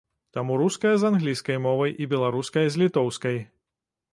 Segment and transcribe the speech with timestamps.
[0.35, 3.37] Там руская з англійскай мовай і беларуская з літоўскай.